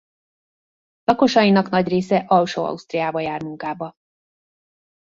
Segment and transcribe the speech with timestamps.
[1.03, 3.93] Lakosainak nagy része Alsó-Ausztriába jár munkába.